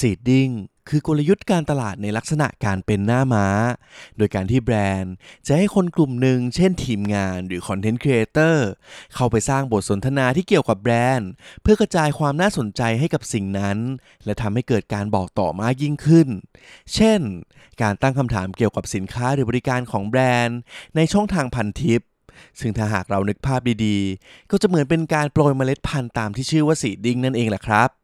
[0.00, 0.52] seeding
[0.88, 3.46] คือกลยุทธ์การตลาดในลักษณะการเป็นหน้าม้า
[4.16, 5.14] โดยการที่แบรนด์
[5.46, 8.68] จะให้คนกลุ่มหนึ่ง เช่นทีมงานหรือ content creator
[9.14, 11.30] เข้าไปสร้างบทสนทนาที่เกี่ยวกับแบรนด์
[11.62, 13.78] เพื่อกระจายความน่าสนใจให้กับสิ่งนั้น
[14.24, 16.28] และทำให้เกิดการบอกต่อมากยิ่งขึ้น
[16.94, 17.20] เช่น
[17.82, 20.58] การตั้งคำถามเกี่ยวกับสินค้าหรือบริการของแบรนด์
[20.96, 22.00] ในช่องทางพันทิป
[22.60, 28.01] ซึ่งถ้าหากเรานึกภาพดีๆ ก็จะเหมือนเป็นการโปรยเมล็ดพันธุ์ตามที่ชื่อว่า seeding นั่นเองแหละครับ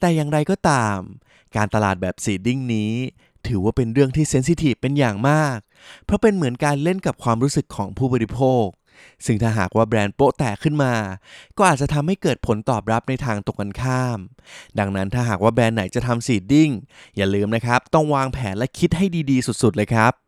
[0.00, 0.98] แต่อย่างไรก็ตาม
[1.56, 2.92] การตลาดแบบ seeding นี้
[3.46, 5.58] ถือว่าเป็นเรื่องที่ sensitive เป็นอย่างมาก
[6.04, 8.66] เพราะเป็นเหมือนการเล่นกับความรู้สึกของผู้บริโภค
[9.26, 10.94] ซึ่งถ้าหากว่าแบรนด์โป๊ะแตกขึ้นมา
[11.56, 14.18] ก็อาจจะทำให้เกิดผลตอบรับในทางตรงกันข้าม
[14.78, 16.70] ดังนั้นถ้าหากว่าแบรนด์ไหนจะทำ seeding
[17.16, 20.27] อย่าลืมนะครับ ต้องวางแผนและคิดให้ดีๆ สุดๆเลยครับ